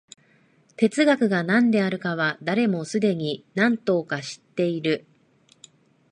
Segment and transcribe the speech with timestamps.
[0.77, 5.05] 哲学が何であるかは、誰もすでに何等か知っている。